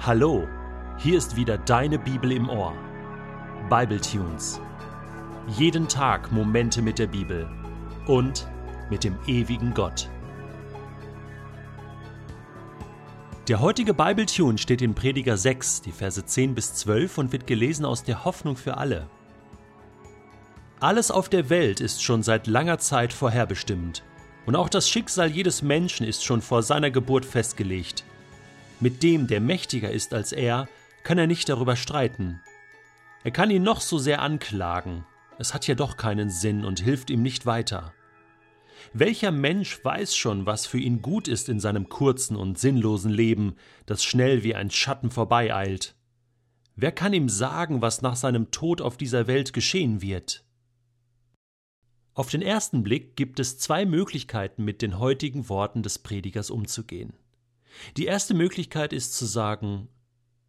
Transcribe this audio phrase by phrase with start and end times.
[0.00, 0.46] Hallo,
[0.96, 2.72] hier ist wieder deine Bibel im Ohr.
[3.68, 4.60] Bible Tunes.
[5.48, 7.50] Jeden Tag Momente mit der Bibel
[8.06, 8.46] und
[8.90, 10.08] mit dem ewigen Gott.
[13.48, 17.48] Der heutige Bible Tune steht in Prediger 6, die Verse 10 bis 12 und wird
[17.48, 19.08] gelesen aus der Hoffnung für alle.
[20.78, 24.04] Alles auf der Welt ist schon seit langer Zeit vorherbestimmt,
[24.46, 28.04] und auch das Schicksal jedes Menschen ist schon vor seiner Geburt festgelegt.
[28.80, 30.68] Mit dem, der mächtiger ist als er,
[31.02, 32.40] kann er nicht darüber streiten.
[33.24, 35.04] Er kann ihn noch so sehr anklagen,
[35.38, 37.92] es hat ja doch keinen Sinn und hilft ihm nicht weiter.
[38.92, 43.56] Welcher Mensch weiß schon, was für ihn gut ist in seinem kurzen und sinnlosen Leben,
[43.86, 45.94] das schnell wie ein Schatten vorbeieilt?
[46.76, 50.44] Wer kann ihm sagen, was nach seinem Tod auf dieser Welt geschehen wird?
[52.14, 57.12] Auf den ersten Blick gibt es zwei Möglichkeiten, mit den heutigen Worten des Predigers umzugehen.
[57.96, 59.88] Die erste Möglichkeit ist zu sagen,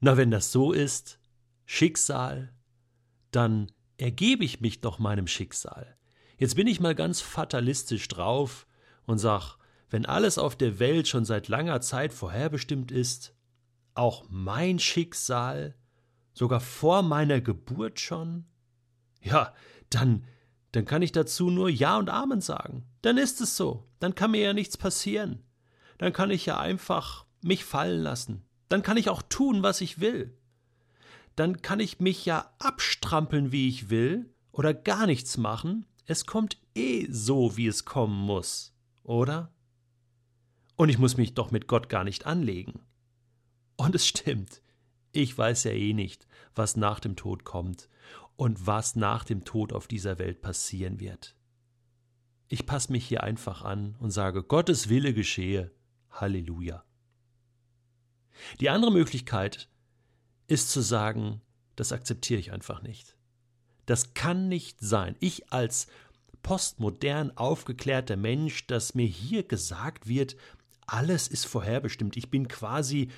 [0.00, 1.18] na wenn das so ist,
[1.64, 2.52] Schicksal,
[3.30, 5.96] dann ergebe ich mich doch meinem Schicksal.
[6.38, 8.66] Jetzt bin ich mal ganz fatalistisch drauf
[9.06, 9.56] und sag,
[9.90, 13.34] wenn alles auf der Welt schon seit langer Zeit vorherbestimmt ist,
[13.94, 15.76] auch mein Schicksal,
[16.32, 18.46] sogar vor meiner Geburt schon,
[19.20, 19.54] ja,
[19.90, 20.24] dann,
[20.72, 22.86] dann kann ich dazu nur Ja und Amen sagen.
[23.02, 25.44] Dann ist es so, dann kann mir ja nichts passieren
[26.02, 28.42] dann kann ich ja einfach mich fallen lassen.
[28.68, 30.36] Dann kann ich auch tun, was ich will.
[31.36, 35.86] Dann kann ich mich ja abstrampeln, wie ich will, oder gar nichts machen.
[36.04, 39.54] Es kommt eh so, wie es kommen muss, oder?
[40.74, 42.80] Und ich muss mich doch mit Gott gar nicht anlegen.
[43.76, 44.60] Und es stimmt,
[45.12, 47.88] ich weiß ja eh nicht, was nach dem Tod kommt
[48.34, 51.36] und was nach dem Tod auf dieser Welt passieren wird.
[52.48, 55.70] Ich passe mich hier einfach an und sage, Gottes Wille geschehe.
[56.12, 56.84] Halleluja.
[58.60, 59.68] Die andere Möglichkeit
[60.46, 61.40] ist zu sagen,
[61.76, 63.16] das akzeptiere ich einfach nicht.
[63.86, 65.16] Das kann nicht sein.
[65.20, 65.86] Ich als
[66.42, 70.36] postmodern aufgeklärter Mensch, dass mir hier gesagt wird,
[70.86, 72.16] alles ist vorherbestimmt.
[72.16, 73.10] Ich bin quasi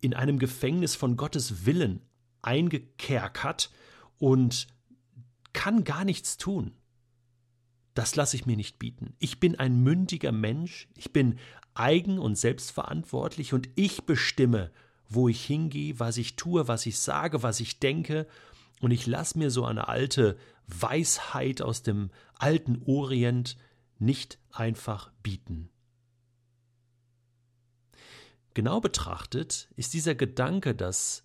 [0.00, 2.02] in einem Gefängnis von Gottes Willen
[2.42, 3.70] eingekerkert
[4.18, 4.66] und
[5.52, 6.72] kann gar nichts tun.
[7.98, 9.16] Das lasse ich mir nicht bieten.
[9.18, 11.36] Ich bin ein mündiger Mensch, ich bin
[11.74, 14.70] eigen und selbstverantwortlich und ich bestimme,
[15.08, 18.28] wo ich hingehe, was ich tue, was ich sage, was ich denke,
[18.80, 20.38] und ich lasse mir so eine alte
[20.68, 23.56] Weisheit aus dem alten Orient
[23.98, 25.68] nicht einfach bieten.
[28.54, 31.24] Genau betrachtet ist dieser Gedanke, dass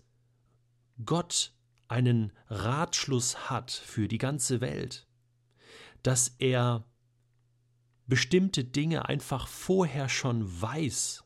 [1.04, 1.52] Gott
[1.86, 5.06] einen Ratschluss hat für die ganze Welt,
[6.04, 6.84] dass er
[8.06, 11.24] bestimmte Dinge einfach vorher schon weiß.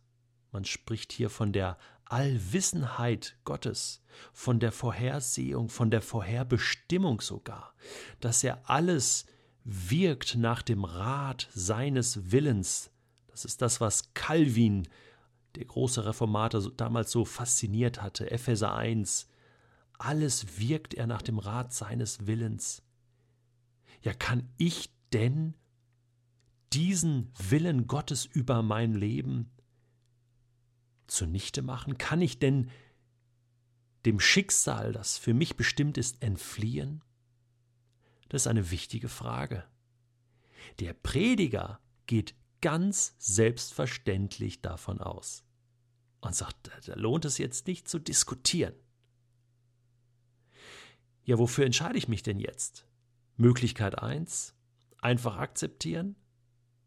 [0.53, 4.03] Man spricht hier von der Allwissenheit Gottes,
[4.33, 7.75] von der Vorhersehung, von der Vorherbestimmung sogar,
[8.21, 9.27] dass er alles
[9.65, 12.91] wirkt nach dem Rat seines Willens.
[13.27, 14.89] Das ist das, was Calvin,
[15.57, 18.31] der große Reformator, damals so fasziniert hatte.
[18.31, 19.29] Epheser 1.
[19.99, 22.83] Alles wirkt er nach dem Rat seines Willens.
[24.03, 25.55] Ja, kann ich denn
[26.73, 29.51] diesen Willen Gottes über mein Leben
[31.07, 31.99] zunichte machen?
[31.99, 32.71] Kann ich denn
[34.05, 37.03] dem Schicksal, das für mich bestimmt ist, entfliehen?
[38.29, 39.65] Das ist eine wichtige Frage.
[40.81, 45.45] Der Prediger geht ganz selbstverständlich davon aus
[46.21, 48.75] und sagt, da lohnt es jetzt nicht zu diskutieren.
[51.25, 52.88] Ja, wofür entscheide ich mich denn jetzt?
[53.39, 54.55] Möglichkeit 1,
[55.01, 56.17] einfach akzeptieren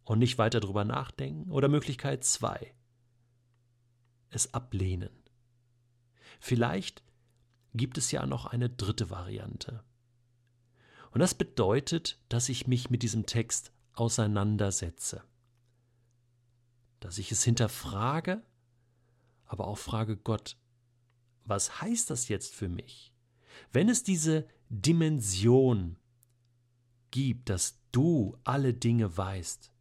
[0.03, 1.49] und nicht weiter drüber nachdenken.
[1.49, 2.73] Oder Möglichkeit 2,
[4.29, 5.23] es ablehnen.
[6.41, 7.03] Vielleicht
[7.73, 9.83] gibt es ja noch eine dritte Variante.
[11.11, 15.23] Und das bedeutet, dass ich mich mit diesem Text auseinandersetze.
[16.99, 18.43] Dass ich es hinterfrage,
[19.45, 20.57] aber auch frage Gott,
[21.45, 23.13] was heißt das jetzt für mich?
[23.71, 25.97] Wenn es diese Dimension
[27.11, 29.71] gibt, dass du alle Dinge weißt,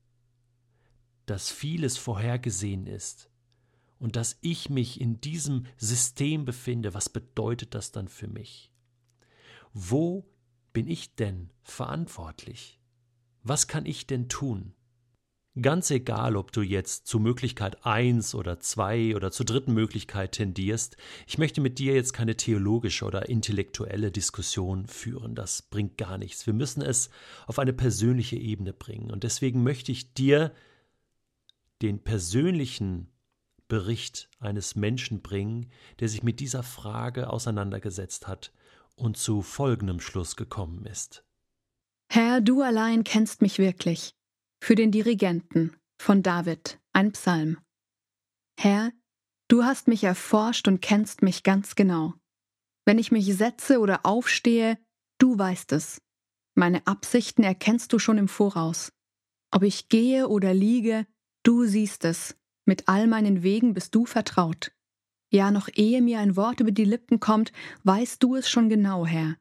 [1.26, 3.30] dass vieles vorhergesehen ist
[3.98, 8.72] und dass ich mich in diesem System befinde, was bedeutet das dann für mich?
[9.72, 10.28] Wo
[10.72, 12.80] bin ich denn verantwortlich?
[13.42, 14.74] Was kann ich denn tun?
[15.60, 20.96] Ganz egal, ob du jetzt zu Möglichkeit 1 oder 2 oder zur dritten Möglichkeit tendierst,
[21.26, 26.46] ich möchte mit dir jetzt keine theologische oder intellektuelle Diskussion führen, das bringt gar nichts.
[26.46, 27.10] Wir müssen es
[27.48, 30.52] auf eine persönliche Ebene bringen und deswegen möchte ich dir
[31.82, 33.08] den persönlichen
[33.66, 38.52] Bericht eines Menschen bringen, der sich mit dieser Frage auseinandergesetzt hat
[38.94, 41.24] und zu folgendem Schluss gekommen ist.
[42.08, 44.14] Herr, du allein kennst mich wirklich.
[44.62, 47.58] Für den Dirigenten von David, ein Psalm.
[48.58, 48.92] Herr,
[49.48, 52.14] du hast mich erforscht und kennst mich ganz genau.
[52.84, 54.78] Wenn ich mich setze oder aufstehe,
[55.18, 56.02] du weißt es.
[56.54, 58.92] Meine Absichten erkennst du schon im Voraus.
[59.50, 61.06] Ob ich gehe oder liege,
[61.42, 62.36] du siehst es.
[62.66, 64.72] Mit all meinen Wegen bist du vertraut.
[65.32, 67.52] Ja, noch ehe mir ein Wort über die Lippen kommt,
[67.84, 69.36] weißt du es schon genau, Herr.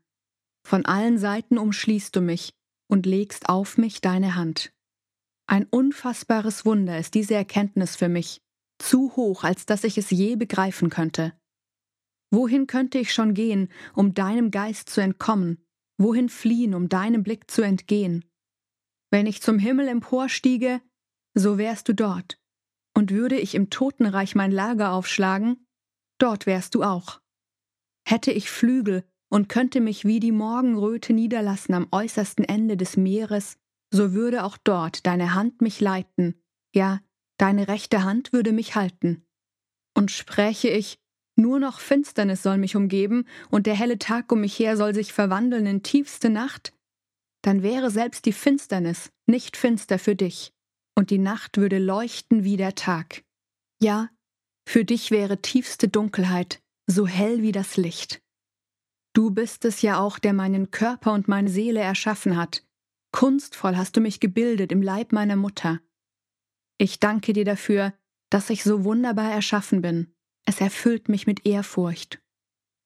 [0.66, 2.54] Von allen Seiten umschließt du mich
[2.88, 4.72] und legst auf mich deine Hand.
[5.50, 8.44] Ein unfassbares Wunder ist diese Erkenntnis für mich,
[8.78, 11.34] zu hoch, als dass ich es je begreifen könnte.
[12.30, 15.66] Wohin könnte ich schon gehen, um deinem Geist zu entkommen?
[15.98, 18.26] Wohin fliehen, um deinem Blick zu entgehen?
[19.10, 20.84] Wenn ich zum Himmel emporstiege,
[21.34, 22.40] so wärst du dort.
[22.96, 25.66] Und würde ich im Totenreich mein Lager aufschlagen,
[26.20, 27.22] dort wärst du auch.
[28.08, 33.58] Hätte ich Flügel und könnte mich wie die Morgenröte niederlassen am äußersten Ende des Meeres,
[33.92, 36.42] so würde auch dort deine Hand mich leiten,
[36.74, 37.02] ja,
[37.38, 39.26] deine rechte Hand würde mich halten.
[39.96, 41.00] Und spräche ich,
[41.36, 45.14] nur noch Finsternis soll mich umgeben und der helle Tag um mich her soll sich
[45.14, 46.74] verwandeln in tiefste Nacht,
[47.42, 50.52] dann wäre selbst die Finsternis nicht finster für dich,
[50.96, 53.24] und die Nacht würde leuchten wie der Tag.
[53.82, 54.10] Ja,
[54.68, 58.22] für dich wäre tiefste Dunkelheit so hell wie das Licht.
[59.14, 62.66] Du bist es ja auch, der meinen Körper und meine Seele erschaffen hat.
[63.12, 65.80] Kunstvoll hast du mich gebildet im Leib meiner Mutter.
[66.78, 67.94] Ich danke dir dafür,
[68.30, 70.14] dass ich so wunderbar erschaffen bin.
[70.46, 72.22] Es erfüllt mich mit Ehrfurcht.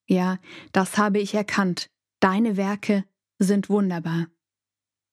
[0.07, 0.39] Ja,
[0.71, 1.89] das habe ich erkannt.
[2.19, 3.05] Deine Werke
[3.39, 4.27] sind wunderbar.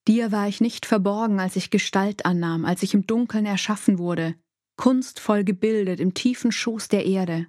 [0.08, 4.34] Dir war ich nicht verborgen, als ich Gestalt annahm, als ich im Dunkeln erschaffen wurde,
[4.76, 7.46] kunstvoll gebildet im tiefen Schoß der Erde.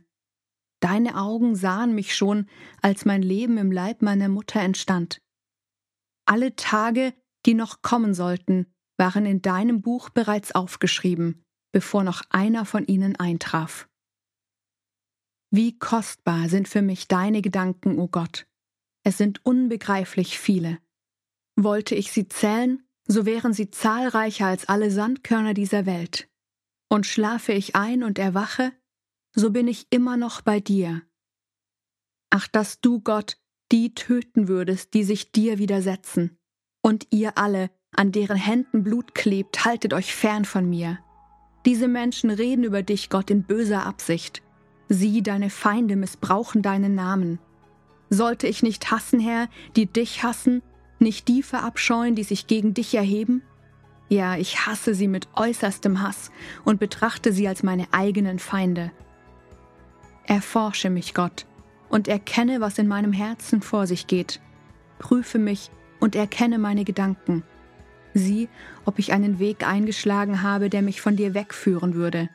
[0.82, 2.50] Deine Augen sahen mich schon,
[2.82, 5.22] als mein Leben im Leib meiner Mutter entstand.
[6.26, 7.14] Alle Tage,
[7.46, 13.16] die noch kommen sollten, waren in deinem Buch bereits aufgeschrieben, bevor noch einer von ihnen
[13.16, 13.90] eintraf.
[15.50, 18.48] Wie kostbar sind für mich deine Gedanken, o oh Gott.
[19.04, 20.80] Es sind unbegreiflich viele.
[21.58, 26.30] Wollte ich sie zählen, so wären sie zahlreicher als alle Sandkörner dieser Welt.
[26.90, 28.72] Und schlafe ich ein und erwache,
[29.34, 31.02] so bin ich immer noch bei dir.
[32.30, 33.38] Ach, dass du, Gott,
[33.72, 36.38] die töten würdest, die sich dir widersetzen.
[36.82, 41.00] Und ihr alle, an deren Händen Blut klebt, haltet euch fern von mir.
[41.66, 44.42] Diese Menschen reden über dich, Gott, in böser Absicht.
[44.90, 47.40] Sie, deine Feinde, missbrauchen deinen Namen.
[48.10, 50.64] Sollte ich nicht hassen, Herr, die dich hassen,
[51.00, 53.44] nicht die verabscheuen, die sich gegen dich erheben?
[54.10, 56.32] Ja, ich hasse sie mit äußerstem Hass
[56.66, 58.92] und betrachte sie als meine eigenen Feinde.
[60.26, 61.46] Erforsche mich, Gott,
[61.88, 64.42] und erkenne, was in meinem Herzen vor sich geht.
[65.00, 65.72] Prüfe mich
[66.02, 67.44] und erkenne meine Gedanken.
[68.14, 68.50] Sieh,
[68.84, 72.30] ob ich einen Weg eingeschlagen habe, der mich von dir wegführen würde.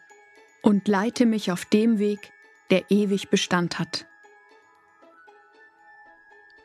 [0.62, 2.32] Und leite mich auf dem Weg,
[2.70, 4.06] der ewig Bestand hat.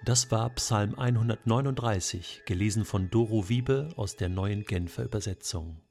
[0.03, 5.81] Das war Psalm 139, gelesen von Doro Wiebe aus der neuen Genfer Übersetzung.